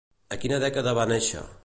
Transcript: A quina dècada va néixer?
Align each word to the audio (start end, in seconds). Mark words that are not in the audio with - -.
A 0.35 0.39
quina 0.45 0.59
dècada 0.63 0.95
va 1.01 1.07
néixer? 1.13 1.45